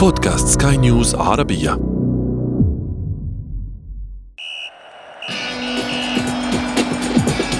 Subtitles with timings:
[0.00, 1.72] بودكاست سكاي نيوز عربية.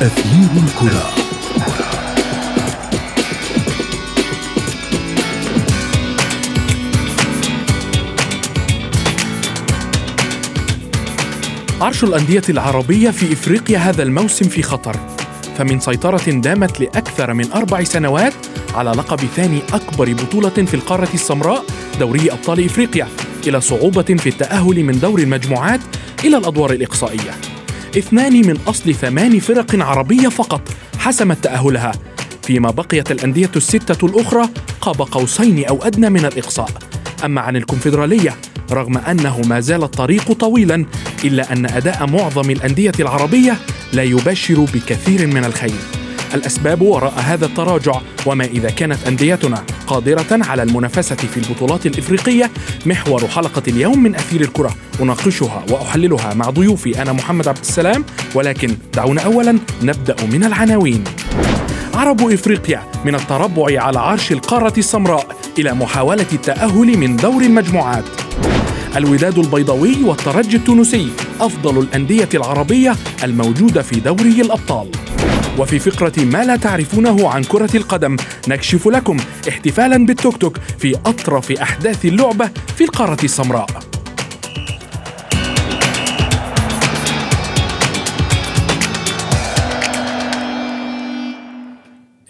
[0.03, 1.11] أثير الكرة.
[11.81, 14.97] عرش الأندية العربية في إفريقيا هذا الموسم في خطر
[15.59, 18.35] فمن سيطرة دامت لأكثر من أربع سنوات
[18.75, 21.65] على لقب ثاني أكبر بطولة في القارة السمراء
[22.01, 23.09] دوري أبطال إفريقيا
[23.47, 25.81] إلى صعوبة في التأهل من دور المجموعات
[26.25, 27.31] إلى الأدوار الإقصائية.
[27.99, 30.69] اثنان من أصل ثمان فرق عربية فقط
[30.99, 31.93] حسمت تأهلها
[32.43, 34.49] فيما بقيت الأندية الستة الأخرى
[34.81, 36.71] قاب قوسين أو أدنى من الإقصاء.
[37.25, 38.37] أما عن الكونفدرالية
[38.73, 40.87] رغم أنه ما زال الطريق طويلا
[41.25, 43.57] إلا أن أداء معظم الأندية العربية
[43.93, 46.00] لا يبشر بكثير من الخير.
[46.35, 52.51] الأسباب وراء هذا التراجع وما إذا كانت أنديتنا قادرة على المنافسة في البطولات الإفريقية.
[52.87, 54.75] محور حلقة اليوم من أثير الكرة.
[55.03, 61.05] أناقشها وأحللها مع ضيوفي أنا محمد عبد السلام ولكن دعونا أولا نبدأ من العناوين.
[61.95, 68.05] عرب إفريقيا من التربع على عرش القارة السمراء إلى محاولة التأهل من دور المجموعات.
[68.97, 71.09] الوداد البيضاوي والترجي التونسي
[71.41, 74.91] أفضل الأندية العربية الموجودة في دوري الأبطال.
[75.61, 78.17] وفي فقرة ما لا تعرفونه عن كرة القدم
[78.49, 79.17] نكشف لكم
[79.49, 84.00] احتفالا بالتوك توك في أطرف أحداث اللعبة في القارة السمراء.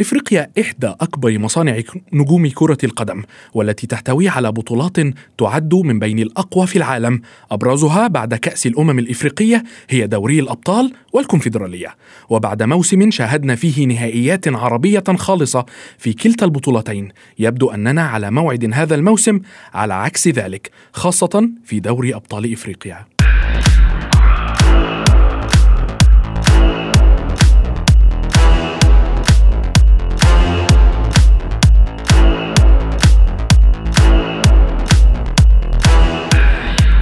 [0.01, 1.81] إفريقيا إحدى أكبر مصانع
[2.13, 3.23] نجوم كرة القدم
[3.55, 4.97] والتي تحتوي على بطولات
[5.39, 7.21] تعد من بين الأقوى في العالم.
[7.51, 11.97] أبرزها بعد كأس الأمم الإفريقية هي دوري الأبطال والكونفدرالية.
[12.29, 15.67] وبعد موسم شاهدنا فيه نهائيات عربية خالصة
[15.99, 19.41] في كلتا البطولتين يبدو أننا على موعد هذا الموسم
[19.75, 23.20] على عكس ذلك خاصة في دوري أبطال إفريقيا.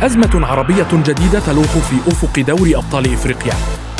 [0.03, 3.53] أزمة عربية جديدة تلوح في أفق دوري أبطال إفريقيا.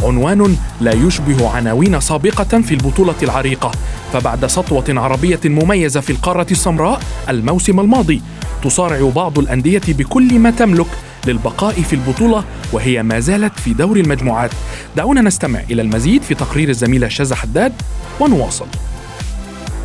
[0.03, 3.73] عنوان لا يشبه عناوين سابقة في البطولة العريقة.
[4.13, 8.23] فبعد سطوة عربية مميزة في القارة السمراء الموسم الماضي
[8.65, 10.87] تصارع بعض الأندية بكل ما تملك
[11.27, 14.51] للبقاء في البطولة وهي ما زالت في دور المجموعات.
[14.97, 17.73] دعونا نستمع إلى المزيد في تقرير الزميلة شذى حداد
[18.21, 18.67] ونواصل.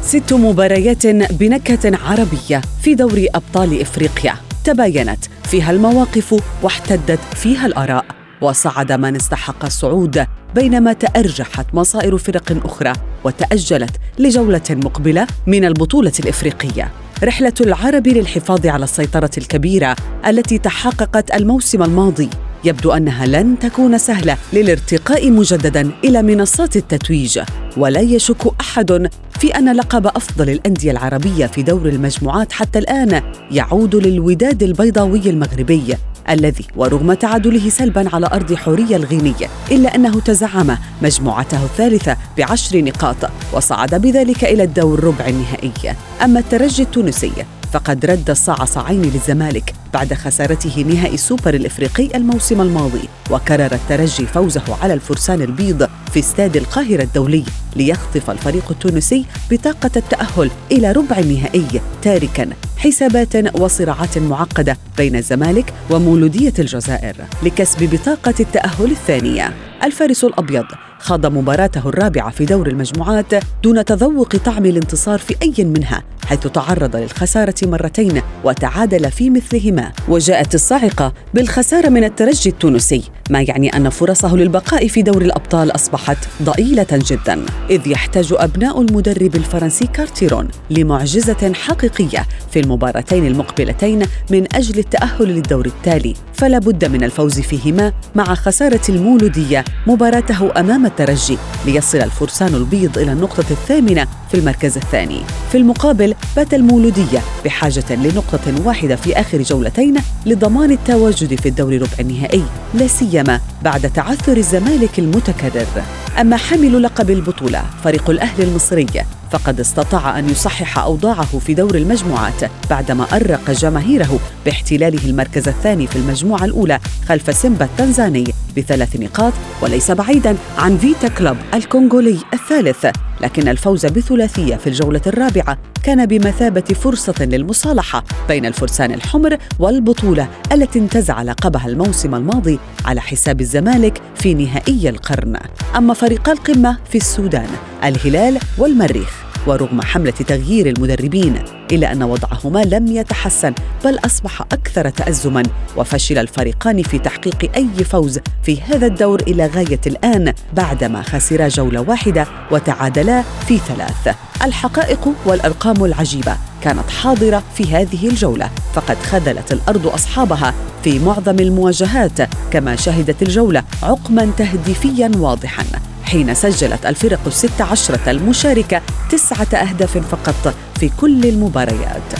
[0.01, 4.35] ست مباريات بنكهة عربية في دوري أبطال إفريقيا.
[4.63, 8.05] تباينت فيها المواقف واحتدت فيها الآراء
[8.41, 12.93] وصعد من استحق الصعود بينما تأرجحت مصائر فرق أخرى
[13.23, 16.91] وتأجلت لجولة مقبلة من البطولة الإفريقية.
[17.23, 19.95] رحلة العرب للحفاظ على السيطرة الكبيرة
[20.27, 22.29] التي تحققت الموسم الماضي
[22.63, 27.39] يبدو أنها لن تكون سهلة للارتقاء مجددا إلى منصات التتويج.
[27.77, 33.95] ولا يشك أحد في أن لقب أفضل الأندية العربية في دور المجموعات حتى الآن يعود
[33.95, 35.97] للوداد البيضاوي المغربي
[36.29, 43.15] الذي ورغم تعادله سلبا على أرض حوريه الغينيه إلا أنه تزعم مجموعته الثالثة بعشر نقاط
[43.53, 45.95] وصعد بذلك إلى الدور ربع النهائي.
[46.23, 47.31] أما الترجي التونسي
[47.73, 54.77] فقد رد الصاع صاعين للزمالك بعد خسارته نهائي السوبر الإفريقي الموسم الماضي وكرر الترجي فوزه
[54.81, 57.43] على الفرسان البيض في استاد القاهرة الدولي
[57.75, 66.53] ليخطف الفريق التونسي بطاقة التأهل إلى ربع النهائي تاركا حسابات وصراعات معقدة بين الزمالك ومولودية
[66.59, 69.53] الجزائر لكسب بطاقة التأهل الثانية.
[69.83, 70.65] الفارس الأبيض
[71.03, 73.33] خاض مباراته الرابعة في دور المجموعات
[73.63, 79.91] دون تذوق طعم الانتصار في أي منها حيث تعرض للخسارة مرتين وتعادل في مثلهما.
[80.07, 86.17] وجاءت الصاعقة بالخسارة من الترجي التونسي ما يعني أن فرصه للبقاء في دور الأبطال أصبحت
[86.43, 87.45] ضئيلة جدا.
[87.69, 95.65] إذ يحتاج أبناء المدرب الفرنسي كارتيرون لمعجزة حقيقية في المباراتين المقبلتين من أجل التأهل للدور
[95.65, 96.13] التالي.
[96.33, 103.11] فلا بد من الفوز فيهما مع خسارة المولودية مباراته أمام الترجي ليصل الفرسان البيض إلى
[103.11, 105.21] النقطة الثامنة في المركز الثاني.
[105.51, 109.95] في المقابل بات المولودية بحاجة لنقطة واحدة في آخر جولتين
[110.25, 112.43] لضمان التواجد في الدور ربع النهائي
[112.73, 115.83] لا سيما بعد تعثر الزمالك المتكرر.
[116.21, 118.87] أما حامل لقب البطولة فريق الأهلي المصري
[119.31, 125.95] فقد استطاع أن يصحح أوضاعه في دور المجموعات بعدما أرق جماهيره باحتلاله المركز الثاني في
[125.95, 128.23] المجموعة الأولى خلف سيمبا التنزاني
[128.57, 132.85] بثلاث نقاط وليس بعيدا عن فيتا كلوب الكونغولي الثالث.
[133.21, 140.79] لكن الفوز بثلاثية في الجولة الرابعة كان بمثابة فرصة للمصالحة بين الفرسان الحمر والبطولة التي
[140.79, 145.37] انتزع لقبها الموسم الماضي على حساب الزمالك في نهائي القرن.
[145.75, 147.49] أما فريق القمة في السودان
[147.83, 151.35] الهلال والمريخ ورغم حملة تغيير المدربين
[151.71, 153.53] إلا أن وضعهما لم يتحسن
[153.85, 155.43] بل أصبح أكثر تأزما.
[155.77, 161.81] وفشل الفريقان في تحقيق أي فوز في هذا الدور إلى غاية الآن بعدما خسرا جولة
[161.81, 164.15] واحدة وتعادلا في ثلاث.
[164.43, 172.21] الحقائق والأرقام العجيبة كانت حاضرة في هذه الجولة فقد خذلت الأرض أصحابها في معظم المواجهات
[172.51, 175.63] كما شهدت الجولة عقما تهديفيا واضحا.
[176.03, 180.53] حين سجلت الفرق الست عشرة المشاركة تسعة أهداف فقط
[180.83, 182.13] في كل المباريات.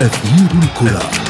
[0.00, 1.25] أثير الكرة.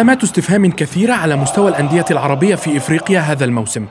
[0.00, 3.86] علامات استفهام كثيرة على مستوى الأندية العربية في إفريقيا هذا الموسم.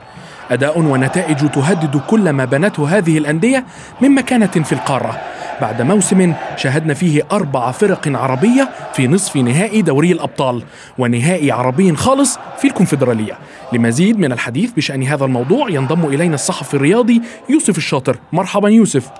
[0.50, 3.64] أداء ونتائج تهدد كل ما بنته هذه الأندية
[4.00, 5.20] من مكانة في القارة.
[5.60, 10.62] بعد موسم شاهدنا فيه أربع فرق عربية في نصف نهائي دوري الأبطال
[10.98, 13.38] ونهائي عربي خالص في الكونفدرالية.
[13.72, 18.16] لمزيد من الحديث بشأن هذا الموضوع ينضم إلينا الصحفي الرياضي يوسف الشاطر.
[18.32, 19.10] مرحبا يوسف.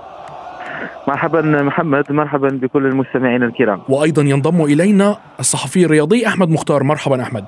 [1.09, 3.83] مرحبا محمد مرحبا بكل المستمعين الكرام.
[3.89, 6.83] وأيضا ينضم إلينا الصحفي الرياضي أحمد مختار.
[6.83, 7.45] مرحبا أحمد.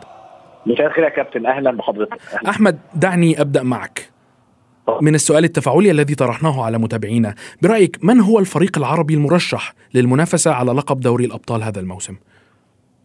[0.67, 1.47] مساء الخير يا كابتن.
[1.47, 2.19] أهلا بحضرتك.
[2.49, 4.13] أحمد دعني أبدأ معك.
[5.03, 10.73] من السؤال التفاعلي الذي طرحناه على متابعينا برأيك من هو الفريق العربي المرشح للمنافسة على
[10.73, 12.17] لقب دوري الأبطال هذا الموسم؟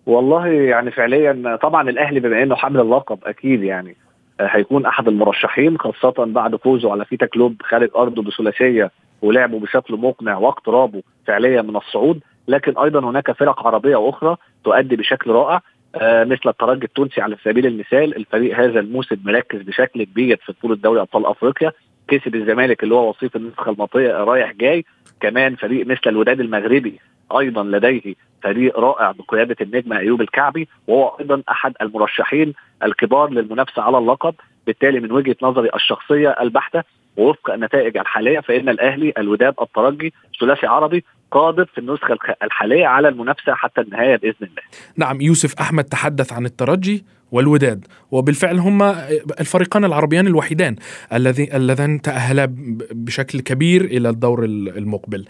[0.05, 3.95] والله يعني فعليا طبعا الأهلي بما إنه حامل اللقب أكيد يعني.
[4.42, 8.92] هيكون أحد المرشحين خاصة بعد فوزه على فيتا كلوب خارج أرضه بثلاثية
[9.22, 12.19] ولعبوا بشكل مقنع واقترابه فعليا من الصعود.
[12.48, 15.62] لكن أيضا هناك فرق عربية أخرى تؤدي بشكل رائع
[15.95, 18.16] آه مثل الترجي التونسي على سبيل المثال.
[18.16, 21.72] الفريق هذا الموسم مركز بشكل كبير في بطولة دوري أبطال أفريقيا.
[22.07, 24.86] كسب الزمالك اللي هو وصيف النسخة الماضيه رايح جاي.
[25.19, 27.00] كمان فريق مثل الوداد المغربي
[27.31, 28.13] أيضا لديه
[28.44, 32.53] فريق رائع بقيادة النجم أيوب الكعبي وهو أيضا أحد المرشحين
[32.83, 34.35] الكبار للمنافسة على اللقب
[34.68, 36.83] بالتالي من وجهة نظري الشخصية البحتة
[37.18, 43.53] ووفق النتائج الحالية فإن الأهلي الوداد الترجي ثلاثي عربي قادر في النسخة الحالية على المنافسة
[43.53, 44.62] حتى النهاية بإذن الله.
[44.97, 49.09] نعم يوسف أحمد تحدث عن الترجي والوداد وبالفعل هما
[49.39, 50.75] الفريقان العربيان الوحيدان
[51.13, 52.53] الذي اللذان تأهلا
[52.91, 55.25] بشكل كبير إلى الدور المقبل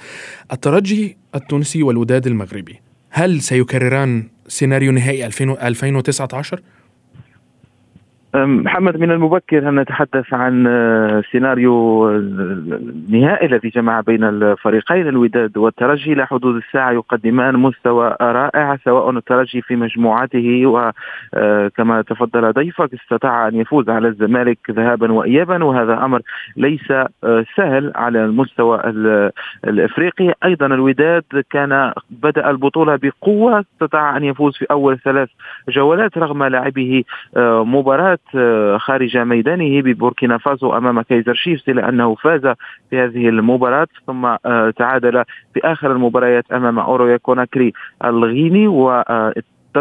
[0.52, 6.60] الترجي التونسي والوداد المغربي هل سيكرران سيناريو نهائي 2019؟
[8.46, 16.14] محمد من المبكر أن نتحدث عن آه، سيناريو النهائي الذي جمع بين الفريقين الوداد والترجي.
[16.14, 23.48] إلى حدود الساعة يقدمان مستوى رائع سواء الترجي في مجموعته وكما آه، تفضل ضيفك استطاع
[23.48, 25.64] أن يفوز على الزمالك ذهابا وإيابا.
[25.64, 26.22] وهذا أمر
[26.58, 28.82] ليس آه، سهل على المستوى
[29.68, 30.34] الإفريقي.
[30.46, 35.30] أيضا الوداد كان بدأ البطولة بقوة استطاع أن يفوز في أول ثلاث
[35.70, 37.04] جولات رغم لاعبه
[37.38, 38.27] مباراة آه،
[38.78, 42.42] خارج ميدانه ببوركينا فاسو أمام كايزر شيفز الا انه فاز
[42.90, 47.74] في هذه المباراة ثم آه، تعادل في اخر المباريات أمام أورويا كوناكري
[48.06, 49.04] الغيني و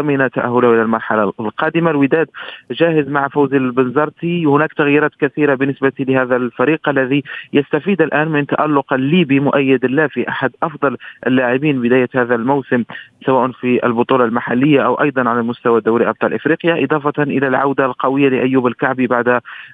[0.01, 1.91] ضمن تأهله إلى المرحلة القادمة.
[1.91, 2.27] الوداد
[2.71, 4.45] جاهز مع فوز البنزرتي.
[4.45, 7.23] هناك تغييرات كثيرة بالنسبة لهذا الفريق الذي
[7.53, 12.83] يستفيد الآن من تألق الليبي مؤيد الله في أحد أفضل اللاعبين بداية هذا الموسم
[13.25, 16.83] سواء في البطولة المحلية أو أيضا على مستوى دوري أبطال إفريقيا.
[16.83, 19.27] إضافة إلى العودة القوية لأيوب الكعبي بعد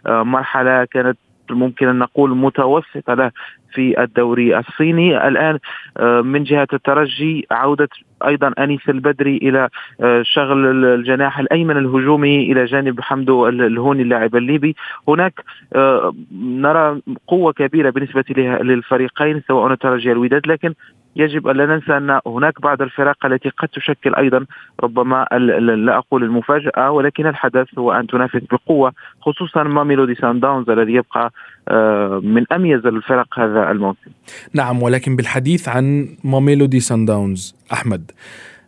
[0.08, 1.18] آه، مرحلة كانت
[1.50, 3.32] ممكن أن نقول متوسطة له
[3.74, 5.28] في الدوري الصيني.
[5.28, 5.60] الآن
[5.98, 7.90] آه، من جهة الترجي عودة
[8.26, 9.70] أيضا أنيس البدري إلى
[10.02, 14.76] آه، شغل الجناح الأيمن الهجومي إلى جانب حمدو الهوني اللاعب الليبي.
[15.08, 15.34] هناك
[15.76, 20.74] آه، نرى قوة كبيرة بالنسبة للفريقين سواء الترجي الوداد لكن
[21.16, 24.46] يجب أن لا ننسى أن هناك بعض الفرق التي قد تشكل أيضا
[24.84, 25.28] ربما
[25.76, 31.32] لا أقول المفاجأة ولكن الحدث هو أن تنافس بقوة خصوصا ميلودي سان داونز الذي يبقى
[31.68, 34.12] آه، من أميز الفرق هذا الموسم
[34.54, 38.12] نعم ولكن بالحديث عن ماميلودي سان داونز أحمد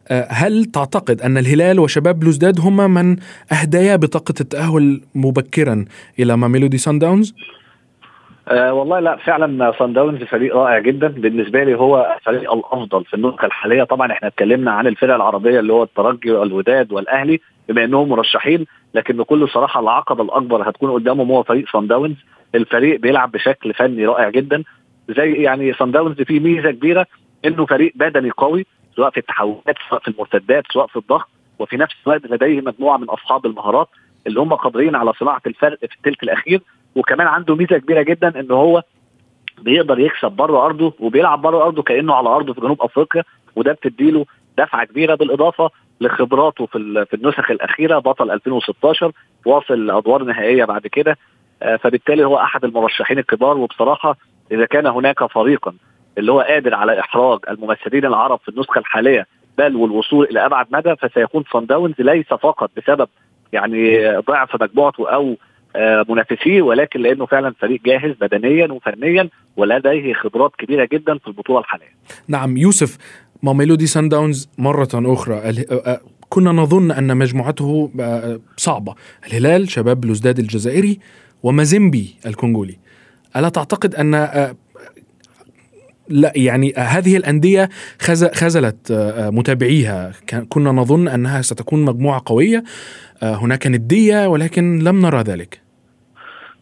[0.07, 3.15] آه، هل تعتقد أن الهلال وشباب بلوزداد هما من
[3.51, 5.85] أهديا بطاقة التأهل مبكرا
[6.19, 7.33] إلى ماميلودي سان داونز؟
[8.47, 11.07] أه والله لا فعلا صن داونز فريق رائع جدا.
[11.07, 13.83] بالنسبة لي هو الفريق الأفضل في النسخه الحالية.
[13.83, 19.17] طبعا إحنا اتكلمنا عن الفرق العربية اللي هو الترجي والوداد والأهلي بما إنهم مرشحين لكن
[19.17, 22.15] بكل صراحة العقبه الأكبر هتكون قدامهم هو فريق صن داونز
[22.55, 24.63] الفريق بيلعب بشكل فني رائع جدا.
[25.09, 27.05] زي يعني صن داونز فيه ميزة كبيرة
[27.45, 31.27] إنه فريق بدني قوي سواء في التحولات سواء في المرتدات سواء في الضغط
[31.59, 33.87] وفي نفس الوقت لديه مجموعة من أصحاب المهارات
[34.27, 36.61] اللي هم قادرين على صناعة الفرق في الثلث الأخير.
[36.95, 38.83] وكمان عنده ميزة كبيرة جدا إن هو
[39.61, 43.23] بيقدر يكسب بره أرضه وبيلعب بره أرضه كأنه على أرضه في جنوب أفريقيا
[43.55, 44.25] وده بتديله
[44.57, 45.69] دفعة كبيرة بالإضافة
[46.01, 49.11] لخبراته في في النسخ الأخيرة بطل 2016
[49.45, 51.17] واصل أدوار نهائية بعد كده
[51.61, 54.17] آه، فبالتالي هو أحد المرشحين الكبار وبصراحة
[54.51, 55.73] إذا كان هناك فريقا
[56.17, 60.95] اللي هو قادر على إحراج الممثلين العرب في النسخة الحالية بل والوصول إلى أبعد مدى
[60.95, 63.07] فسيكون صن داونز ليس فقط بسبب
[63.53, 65.35] يعني ضعف مجموعته أو
[66.09, 71.95] منافسيه ولكن لأنه فعلا فريق جاهز بدنيا وفنيا ولديه خبرات كبيرة جدا في البطولة الحالية.
[72.27, 72.97] نعم يوسف
[73.43, 77.91] ميلودي سان داونز مرة أخرى آه، آه، كنا نظن أن مجموعته
[78.57, 78.95] صعبة.
[79.27, 80.99] الهلال شباب بلوزداد الجزائري
[81.43, 82.77] ومازيمبي الكونغولي.
[83.35, 84.11] ألا تعتقد أن
[86.09, 87.69] لا يعني هذه الأندية
[88.33, 88.91] خزلت
[89.33, 90.11] متابعيها.
[90.49, 92.63] كنا نظن أنها ستكون مجموعة قوية
[93.23, 95.64] هناك ندية ولكن لم نرى ذلك.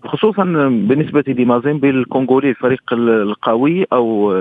[0.06, 0.44] خصوصا
[0.88, 4.34] بالنسبة لمازيمبي الكونغولي الفريق القوي أو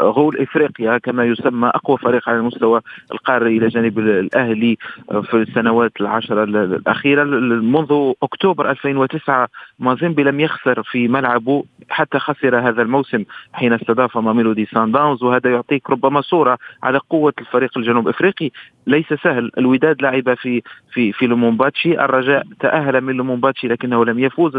[0.00, 2.80] غول إفريقيا كما يسمى أقوى فريق على المستوى
[3.12, 4.76] القاري إلى جانب الأهلي
[5.22, 7.24] في السنوات العشرة الأخيرة.
[7.24, 14.66] منذ أكتوبر 2009 مازيمبي لم يخسر في ملعبه حتى خسر هذا الموسم حين استضاف ماميلودي
[14.66, 18.50] سان داونز وهذا يعطيك ربما صورة على قوة الفريق الجنوب إفريقي.
[18.86, 20.62] ليس سهل الوداد لعب في
[20.92, 22.00] في في لومومباتشي.
[22.00, 24.56] الرجاء تأهل من لومومباتشي لكنه لم يفوز.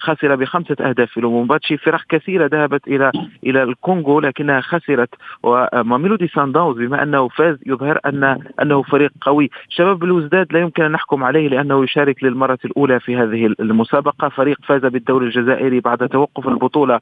[0.00, 3.12] خسر بخمسة أهداف لومومباتشي فرق كثيرة ذهبت إلى
[3.46, 5.08] إلى الكونغو لكنها خسرت.
[5.42, 9.50] وماميلودي سان داونز بما أنه فاز يظهر أن أنه فريق قوي.
[9.68, 14.28] شباب الوزداد لا يمكن أن نحكم عليه لأنه يشارك للمرة الأولى في هذه المسابقة.
[14.28, 17.00] فريق فاز بالدوري الجزائري بعد توقف البطولة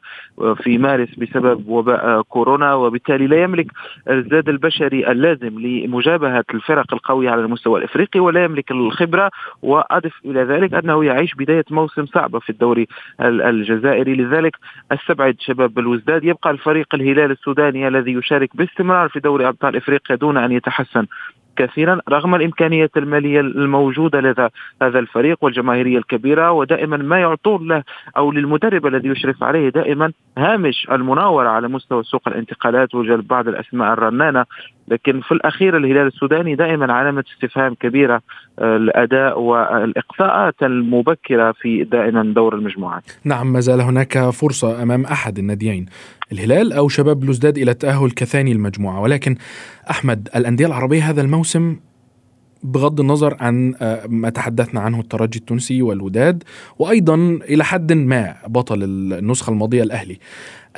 [0.56, 2.74] في مارس بسبب وباء كورونا.
[2.74, 3.66] وبالتالي لا يملك
[4.10, 9.30] الزاد البشري اللازم لمجابهة الفرق القوية على المستوى الإفريقي ولا يملك الخبرة.
[9.62, 12.23] وأضف إلى ذلك أنه يعيش بداية موسم صعب.
[12.24, 12.86] صعبه في الدوري
[13.20, 14.14] الجزائري.
[14.14, 14.56] لذلك
[14.92, 16.24] استبعد شباب الوزداد.
[16.24, 21.06] يبقى الفريق الهلال السوداني الذي يشارك باستمرار في دوري أبطال إفريقيا دون أن يتحسن
[21.56, 24.48] كثيرا رغم الإمكانيات المالية الموجودة لدى
[24.82, 26.50] هذا الفريق والجماهيرية الكبيرة.
[26.50, 27.82] ودائما ما يعطون له
[28.16, 32.94] أو للمدرب الذي يشرف عليه دائما هامش المناورة على مستوى سوق الانتقالات.
[32.94, 34.44] وجلب بعض الأسماء الرنانة
[34.88, 38.22] لكن في الأخير الهلال السوداني دائما علامة استفهام كبيرة
[38.58, 43.04] آه، الأداء والاقصاءات المبكرة في دائما دور المجموعات.
[43.24, 45.86] نعم ما زال هناك فرصة أمام أحد الناديين
[46.32, 49.36] الهلال أو شباب بلوزداد إلى التأهل كثاني المجموعة ولكن
[49.90, 51.76] أحمد الأندية العربية هذا الموسم
[52.64, 56.42] بغض النظر عن آه، ما تحدثنا عنه الترجي التونسي والوداد
[56.78, 57.14] وأيضا
[57.48, 60.18] إلى حد ما بطل النسخة الماضية الأهلي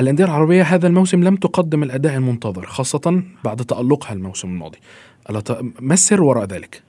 [0.01, 4.79] الأندية العربية هذا الموسم لم تقدم الأداء المنتظر خاصة بعد تألقها الموسم الماضي
[5.81, 6.83] ما السر وراء ذلك؟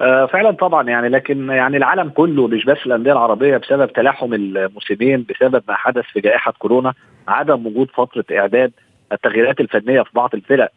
[0.00, 5.26] آه فعلا طبعا يعني لكن يعني العالم كله مش بس الأندية العربية بسبب تلاحم الموسمين
[5.30, 6.94] بسبب ما حدث في جائحة كورونا
[7.28, 8.72] عدم وجود فترة إعداد
[9.12, 10.70] التغييرات الفنية في بعض الفرق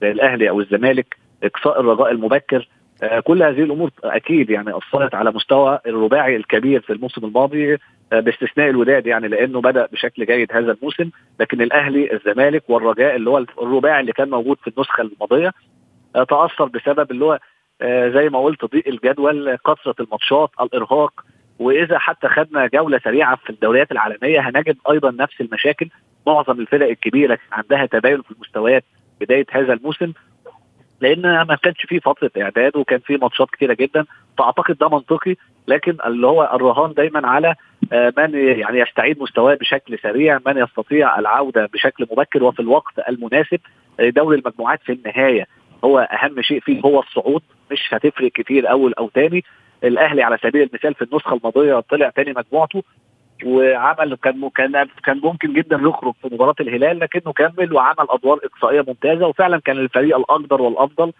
[0.00, 2.68] زي الأهلي أو الزمالك إقصاء الرجاء المبكر
[3.02, 7.78] آه كل هذه الأمور أكيد يعني أثرت على مستوى الرباعي الكبير في الموسم الماضي
[8.12, 11.10] آه، باستثناء الوداد يعني لأنه بدأ بشكل جيد هذا الموسم.
[11.40, 15.52] لكن الأهلي الزمالك والرجاء اللي هو الرباعي اللي كان موجود في النسخة الماضية
[16.16, 17.38] آه، تأثر بسبب اللي هو
[18.14, 21.24] زي ما قلت ضيق الجدول كثرة الماتشات الإرهاق.
[21.58, 25.88] وإذا حتى خدنا جولة سريعة في الدوريات العالمية هنجد أيضا نفس المشاكل.
[26.26, 28.84] معظم الفرق الكبيرة عندها تباين في المستويات
[29.20, 30.12] بداية هذا الموسم.
[31.00, 34.04] لأن ما كانش فيه فترة إعداد وكان فيه ماتشات كتيرة جدا
[34.38, 35.34] فأعتقد ده منطقي.
[35.68, 37.54] لكن اللي هو الرهان دايما على
[37.92, 43.60] آه، من يعني يستعيد مستواه بشكل سريع من يستطيع العودة بشكل مبكر وفي الوقت المناسب.
[44.00, 45.46] دوري المجموعات في النهاية
[45.84, 49.44] هو أهم شيء فيه هو الصعود مش هتفرق كتير أول أو تاني.
[49.84, 52.82] الأهلي على سبيل المثال في النسخة الماضية طلع تاني مجموعته.
[53.44, 58.84] وعمل كان كان كان ممكن جدا يخرج في مباراة الهلال لكنه كمل وعمل أدوار إقصائية
[58.88, 61.12] ممتازة وفعلا كان الفريق الأقدر والأفضل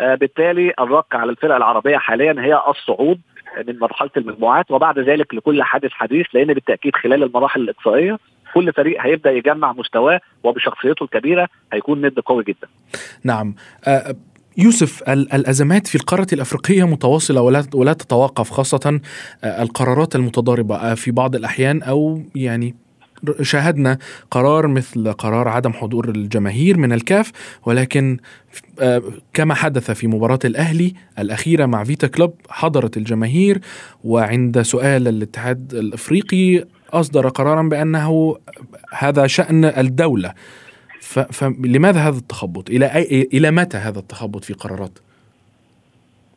[0.00, 3.20] آه بالتالي الرك على الفرقه العربية حاليا هي الصعود
[3.68, 8.18] من مرحلة المجموعات وبعد ذلك لكل حادث حديث لأن بالتأكيد خلال المراحل الإقصائية
[8.54, 12.68] كل فريق هيبدأ يجمع مستواه وبشخصيته الكبيرة هيكون ند قوي جدا.
[13.24, 13.54] نعم
[13.88, 14.14] آه
[14.58, 19.00] يوسف الأزمات في القارة الأفريقية متواصلة ولا ولا تتوقف خاصة
[19.44, 22.74] القرارات المتضاربة في بعض الأحيان أو يعني
[23.42, 23.98] شاهدنا
[24.30, 27.32] قرار مثل قرار عدم حضور الجماهير من الكاف
[27.66, 28.18] ولكن
[29.32, 33.60] كما حدث في مباراة الأهلي الأخيرة مع فيتا كلوب حضرت الجماهير
[34.04, 38.36] وعند سؤال الاتحاد الأفريقي أصدر قرارا بأنه
[38.98, 40.32] هذا شأن الدولة.
[41.00, 44.98] فلماذا هذا التخبط؟ إلى أي إلى متى هذا التخبط في قرارات؟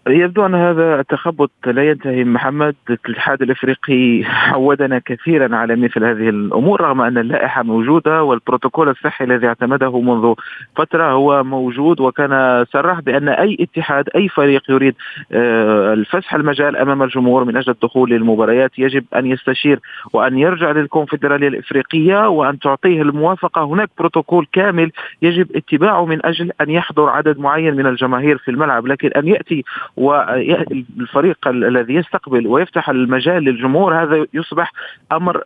[0.07, 2.23] يبدو أن هذا التخبط لا ينتهي.
[2.23, 9.25] محمد الاتحاد الأفريقي عودنا كثيرا على مثل هذه الأمور رغم أن اللائحة موجودة والبروتوكول الصحي
[9.25, 10.33] الذي اعتمده منذ
[10.75, 11.99] فترة هو موجود.
[12.01, 14.95] وكان صرح بأن أي اتحاد أي فريق يريد
[15.31, 19.79] الفسح المجال أمام الجمهور من أجل الدخول للمباريات يجب أن يستشير
[20.13, 23.63] وأن يرجع للكونفدرالية الإفريقية وأن تعطيه الموافقة.
[23.63, 24.91] هناك بروتوكول كامل
[25.21, 29.63] يجب اتباعه من أجل أن يحضر عدد معين من الجماهير في الملعب لكن أن يأتي
[29.97, 34.73] والفريق الذي يستقبل ويفتح المجال للجمهور هذا يصبح
[35.11, 35.43] أمر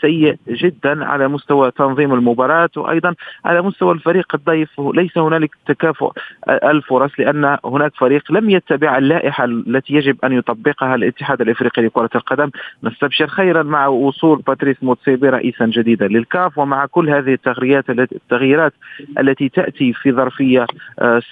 [0.00, 3.14] سيء جدا على مستوى تنظيم المباراة وأيضا
[3.44, 4.80] على مستوى الفريق الضيف.
[4.80, 6.12] ليس هنالك تكافؤ
[6.48, 12.50] الفرص لأن هناك فريق لم يتبع اللائحة التي يجب أن يطبقها الاتحاد الإفريقي لكرة القدم.
[12.84, 18.72] نستبشر خيرا مع وصول باتريس موتسيبي رئيسا جديدا للكاف ومع كل هذه التغييرات التغييرات
[19.18, 20.66] التي تأتي في ظرفية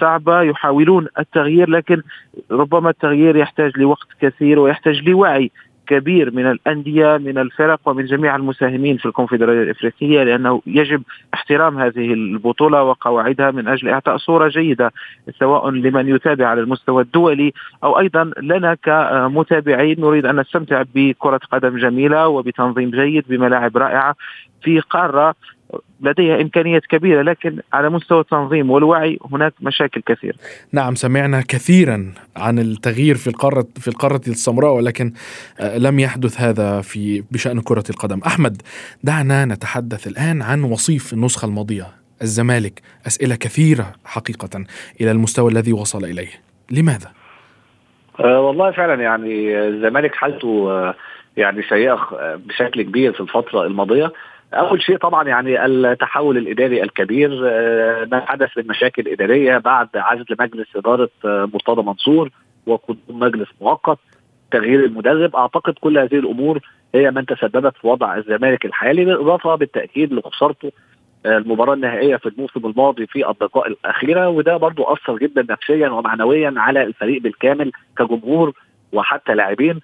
[0.01, 0.43] صعبة.
[0.43, 2.03] يحاولون التغيير لكن
[2.51, 5.51] ربما التغيير يحتاج لوقت كثير ويحتاج لوعي
[5.87, 11.03] كبير من الأندية من الفرق ومن جميع المساهمين في الكونفدرالية الإفريقية لأنه يجب
[11.35, 14.93] احترام هذه البطولة وقواعدها من أجل إعطاء صورة جيدة
[15.39, 17.53] سواء لمن يتابع على المستوى الدولي
[17.85, 24.15] أو أيضا لنا كمتابعين نريد أن نستمتع بكرة قدم جميلة وبتنظيم جيد بملاعب رائعة
[24.63, 25.35] في قارة
[26.01, 30.35] لديها إمكانيات كبيرة لكن على مستوى التنظيم والوعي هناك مشاكل كثيرة.
[30.73, 35.13] نعم سمعنا كثيرا عن التغيير في القارة في القارة السمراء ولكن
[35.77, 38.21] لم يحدث هذا في بشأن كرة القدم.
[38.27, 38.63] أحمد
[39.03, 41.87] دعنا نتحدث الآن عن وصيف النسخة الماضية
[42.23, 44.65] الزمالك أسئلة كثيرة حقيقة
[45.01, 46.31] إلى المستوى الذي وصل إليه.
[46.71, 47.13] لماذا؟
[48.21, 50.69] أه والله فعلا يعني الزمالك حالته
[51.37, 54.13] يعني سيئة بشكل كبير في الفترة الماضية
[54.55, 57.31] أول شيء طبعا يعني التحول الإداري الكبير
[58.13, 62.31] ما حدث من مشاكل إدارية بعد عزل مجلس إدارة مرتضى منصور
[62.67, 63.99] وقدوم مجلس مؤقت
[64.51, 65.37] تغيير المدرب.
[65.37, 66.61] أعتقد كل هذه الأمور
[66.95, 70.73] هي من تسببت في وضع الزمالك الحالي بالإضافة بالتأكيد لخسارته
[71.27, 76.83] المباراة النهائية في الموسم الماضي في الدقائق الأخيرة وده برضو أثر جدا نفسيا ومعنويا على
[76.83, 78.53] الفريق بالكامل كجمهور
[78.93, 79.81] وحتى لاعبين.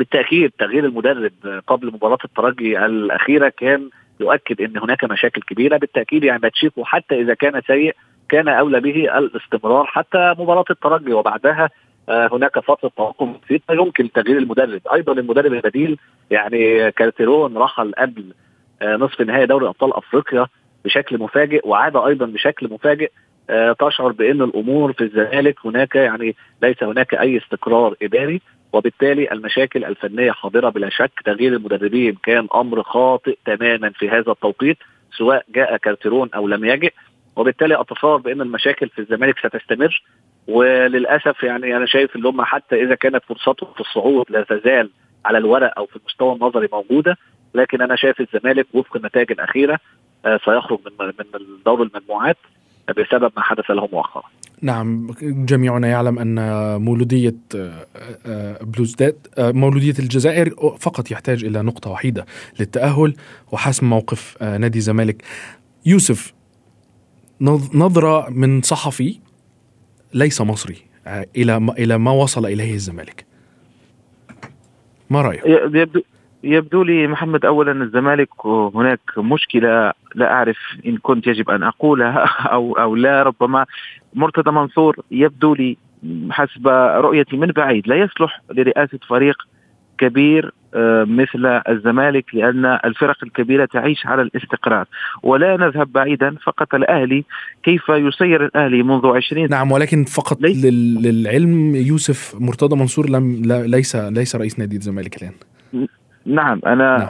[0.00, 1.32] بالتأكيد تغيير المدرب
[1.66, 5.76] قبل مباراة الترجي الأخيرة كان يؤكد إن هناك مشاكل كبيرة.
[5.76, 7.94] بالتأكيد يعني باتشيكو حتى إذا كان سيء
[8.28, 11.70] كان أولى به الاستمرار حتى مباراة الترجي وبعدها
[12.08, 14.80] هناك فترة توقف بسيطه يمكن تغيير المدرب.
[14.92, 15.98] أيضا المدرب البديل
[16.30, 18.24] يعني كارتيرون رحل قبل
[18.82, 20.46] نصف نهائي دوري أبطال أفريقيا
[20.84, 23.10] بشكل مفاجئ وعاد أيضا بشكل مفاجئ
[23.80, 28.40] تشعر بأن الأمور في الزمالك هناك يعني ليس هناك أي استقرار إداري.
[28.72, 31.10] وبالتالي المشاكل الفنية حاضرة بلا شك.
[31.24, 34.78] تغيير المدربين كان أمر خاطئ تماما في هذا التوقيت
[35.18, 36.92] سواء جاء كارتيرون أو لم يجئ.
[37.36, 40.02] وبالتالي أتصور بأن المشاكل في الزمالك ستستمر.
[40.48, 44.90] وللأسف يعني أنا شايف إن هم حتى إذا كانت فرصتهم في الصعود لا تزال
[45.24, 47.16] على الورق أو في المستوى النظري موجودة.
[47.54, 49.78] لكن أنا شايف الزمالك وفق النتائج الأخيرة
[50.24, 52.36] سيخرج من من دور المجموعات
[52.96, 54.24] بسبب ما حدث له مؤخرا.
[54.62, 56.36] نعم جميعنا يعلم أن
[56.80, 57.36] مولودية
[58.60, 62.26] بلوزداد مولودية الجزائر فقط يحتاج إلى نقطة وحيدة
[62.60, 63.14] للتأهل
[63.52, 65.22] وحسم موقف نادي الزمالك.
[65.86, 66.32] يوسف
[67.74, 69.18] نظرة من صحفي
[70.14, 70.76] ليس مصري
[71.36, 73.24] إلى ما إلى ما وصل إليه الزمالك.
[75.10, 76.00] ما رأيك؟ يبدو
[76.44, 82.72] يبدو لي محمد اولا الزمالك هناك مشكلة لا أعرف إن كنت يجب أن أقولها أو
[82.72, 83.66] أو لا ربما
[84.14, 85.76] مرتضى منصور يبدو لي
[86.30, 89.36] حسب رؤيتي من بعيد لا يصلح لرئاسة فريق
[89.98, 90.52] كبير
[91.04, 94.86] مثل الزمالك لأن الفرق الكبيرة تعيش على الاستقرار.
[95.22, 97.24] ولا نذهب بعيدا فقط الاهلي
[97.62, 100.64] كيف يسير الأهلي منذ 20 نعم ولكن فقط ليس.
[100.64, 105.34] للعلم يوسف مرتضى منصور لم ليس ليس رئيس نادي الزمالك الآن.
[106.26, 107.08] نعم أنا نعم.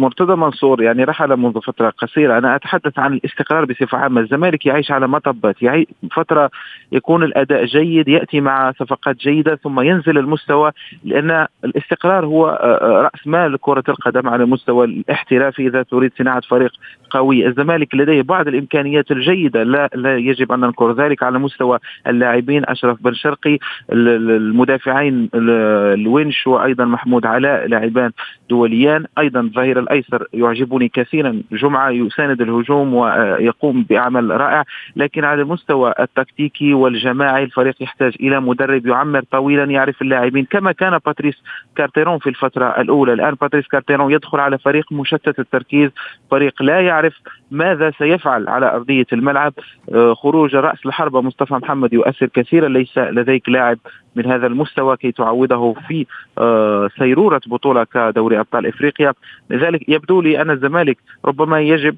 [0.00, 2.38] مرتضى منصور يعني رحل منذ فترة قصيرة.
[2.38, 4.20] أنا أتحدث عن الاستقرار بصفة عامة.
[4.20, 6.50] الزمالك يعيش على مطبات يعيش فترة
[6.92, 10.72] يكون الأداء جيد يأتي مع صفقات جيدة ثم ينزل المستوى
[11.04, 16.40] لأن الاستقرار هو آه، آه، رأس مال كرة القدم على المستوى الاحترافي إذا تريد صناعة
[16.40, 16.72] فريق
[17.10, 17.46] قوي.
[17.46, 19.62] الزمالك لديه بعض الإمكانيات الجيدة.
[19.62, 23.58] لا لا يجب أن ننكر ذلك على مستوى اللاعبين أشرف بن شرقي
[23.92, 28.10] المدافعين الونش وأيضا محمود علاء لاعبان
[28.52, 29.06] دوليان.
[29.18, 31.42] أيضا الظهير الأيسر يعجبني كثيرا.
[31.52, 34.64] جمعة يساند الهجوم ويقوم بأعمال رائع
[34.96, 40.98] لكن على المستوى التكتيكي والجماعي الفريق يحتاج إلى مدرب يعمر طويلا يعرف اللاعبين كما كان
[41.06, 41.34] باتريس
[41.76, 43.12] كارتيرون في الفترة الأولى.
[43.12, 45.90] الآن باتريس كارتيرون يدخل على فريق مشتت التركيز.
[46.30, 47.14] فريق لا يعرف
[47.50, 49.52] ماذا سيفعل على أرضية الملعب.
[49.94, 52.68] آه، خروج رأس الحربة مصطفى محمد يؤثر كثيرا.
[52.68, 53.78] ليس لديك لاعب
[54.16, 56.06] من هذا المستوى كي تعوضه في
[56.38, 59.12] آه، سيرورة بطولة كدوري أبطال إفريقيا
[59.50, 61.96] لذلك يبدو لي أن الزمالك ربما يجب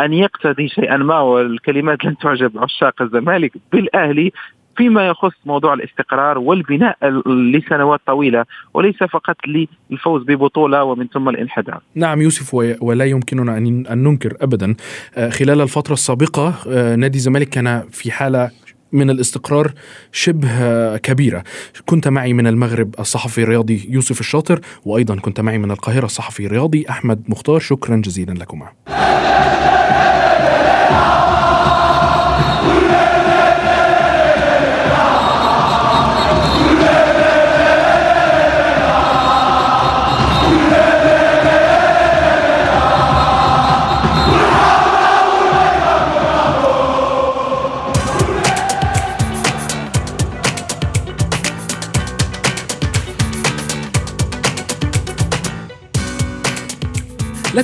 [0.00, 4.32] أن يقتدي شيئا ما والكلمات لن تعجب عشاق الزمالك بالأهلي
[4.76, 9.36] فيما يخص موضوع الاستقرار والبناء لسنوات طويلة وليس فقط
[9.90, 11.80] للفوز ببطولة ومن ثم الانحدار.
[11.94, 14.74] نعم يوسف ولا يمكننا أن ننكر ابدا
[15.16, 18.50] آه، خلال الفترة السابقة آه، نادي الزمالك كان في حالة
[18.96, 19.72] من الاستقرار
[20.12, 21.44] شبه كبيرة.
[21.86, 26.86] كنت معي من المغرب الصحفي الرياضي يوسف الشاطر وأيضا كنت معي من القاهرة الصحفي الرياضي
[26.90, 27.58] أحمد مختار.
[27.58, 28.68] شكرا جزيلا لكما.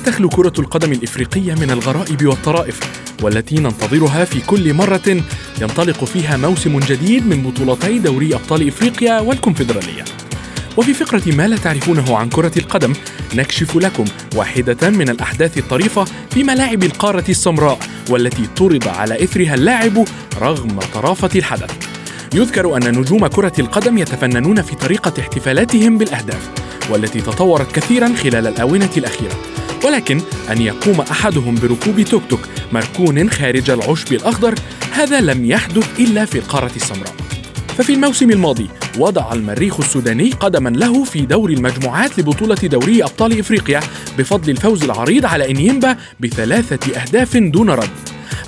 [0.05, 2.79] تخلو كرة القدم الإفريقية من الغرائب والطرائف
[3.21, 5.23] والتي ننتظرها في كل مرة
[5.61, 10.03] ينطلق فيها موسم جديد من بطولتي دوري أبطال إفريقيا والكونفدرالية.
[10.77, 12.93] وفي فقرة ما لا تعرفونه عن كرة القدم
[13.35, 20.05] نكشف لكم واحدة من الأحداث الطريفة في ملاعب القارة السمراء والتي طرد على إثرها اللاعب
[20.41, 21.71] رغم طرافة الحدث.
[22.35, 26.49] يذكر أن نجوم كرة القدم يتفننون في طريقة احتفالاتهم بالأهداف
[26.89, 29.35] والتي تطورت كثيرا خلال الآونة الأخيرة.
[29.83, 32.39] ولكن أن يقوم أحدهم بركوب توك توك
[32.71, 34.55] مركون خارج العشب الأخضر
[34.91, 37.13] هذا لم يحدث إلا في القارة السمراء.
[37.77, 43.79] ففي الموسم الماضي وضع المريخ السوداني قدما له في دور المجموعات لبطولة دوري أبطال إفريقيا
[44.17, 47.89] بفضل الفوز العريض على إنيمبا بثلاثة أهداف دون رد.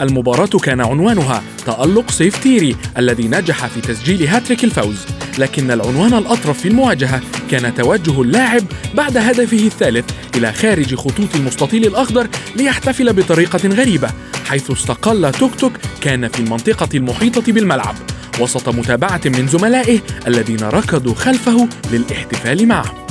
[0.01, 4.97] المباراة كان عنوانها تألق سيف تيري الذي نجح في تسجيل هاتريك الفوز.
[5.39, 7.21] لكن العنوان الأطرف في المواجهة
[7.51, 14.09] كان توجه اللاعب بعد هدفه الثالث إلى خارج خطوط المستطيل الأخضر ليحتفل بطريقة غريبة
[14.45, 17.95] حيث استقل توك توك كان في المنطقة المحيطة بالملعب
[18.39, 23.05] وسط متابعة من زملائه الذين ركضوا خلفه للاحتفال معه.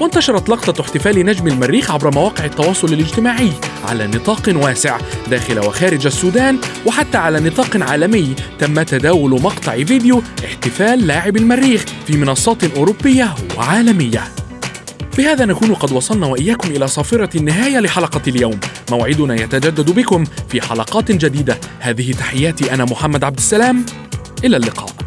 [0.00, 3.52] وانتشرت لقطة احتفال نجم المريخ عبر مواقع التواصل الاجتماعي
[3.84, 4.98] على نطاق واسع
[5.30, 12.16] داخل وخارج السودان وحتى على نطاق عالمي تم تداول مقطع فيديو احتفال لاعب المريخ في
[12.16, 14.24] منصات أوروبية وعالمية.
[15.18, 18.60] بهذا نكون قد وصلنا وإياكم إلى صافرة النهاية لحلقة اليوم.
[18.90, 21.58] موعدنا يتجدد بكم في حلقات جديدة.
[21.80, 23.86] هذه تحياتي أنا محمد عبد السلام.
[24.44, 25.03] إلى اللقاء.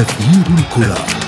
[0.00, 1.19] أثير الكرة.